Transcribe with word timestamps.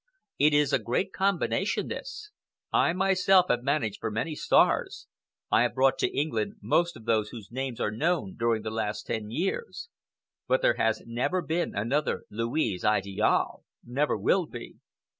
It 0.39 0.55
is 0.55 0.73
a 0.73 0.79
great 0.79 1.13
combination, 1.13 1.87
this. 1.87 2.31
I 2.73 2.91
myself 2.91 3.49
have 3.49 3.61
managed 3.61 3.99
for 3.99 4.09
many 4.09 4.33
stars, 4.33 5.05
I 5.51 5.61
have 5.61 5.75
brought 5.75 5.99
to 5.99 6.09
England 6.09 6.55
most 6.59 6.97
of 6.97 7.05
those 7.05 7.29
whose 7.29 7.51
names 7.51 7.79
are 7.79 7.91
known 7.91 8.33
during 8.35 8.63
the 8.63 8.71
last 8.71 9.05
ten 9.05 9.29
years; 9.29 9.89
but 10.47 10.63
there 10.63 10.77
has 10.77 11.03
never 11.05 11.39
been 11.43 11.75
another 11.75 12.23
Louise 12.31 12.83
Idiale,—never 12.83 14.17
will 14.17 14.47
be." 14.47 14.79